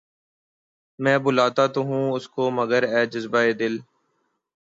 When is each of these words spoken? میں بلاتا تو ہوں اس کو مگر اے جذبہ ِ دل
میں 0.99 1.17
بلاتا 1.23 1.65
تو 1.73 1.81
ہوں 1.87 2.05
اس 2.15 2.25
کو 2.35 2.43
مگر 2.59 2.81
اے 2.93 3.01
جذبہ 3.13 3.41
ِ 3.47 3.51
دل 3.59 3.73